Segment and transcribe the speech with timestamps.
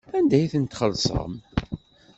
[0.17, 1.33] Anda ay ten-txellṣem?